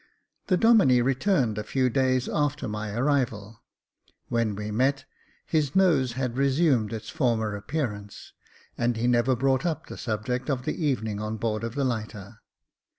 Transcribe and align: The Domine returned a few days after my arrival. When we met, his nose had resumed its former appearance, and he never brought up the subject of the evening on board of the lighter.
The 0.47 0.57
Domine 0.57 1.03
returned 1.03 1.59
a 1.59 1.63
few 1.63 1.87
days 1.87 2.27
after 2.27 2.67
my 2.67 2.91
arrival. 2.91 3.61
When 4.29 4.55
we 4.55 4.71
met, 4.71 5.05
his 5.45 5.75
nose 5.75 6.13
had 6.13 6.37
resumed 6.39 6.91
its 6.91 7.09
former 7.11 7.55
appearance, 7.55 8.33
and 8.75 8.97
he 8.97 9.05
never 9.05 9.35
brought 9.35 9.63
up 9.63 9.85
the 9.85 9.99
subject 9.99 10.49
of 10.49 10.63
the 10.63 10.83
evening 10.83 11.19
on 11.21 11.37
board 11.37 11.63
of 11.63 11.75
the 11.75 11.83
lighter. 11.85 12.39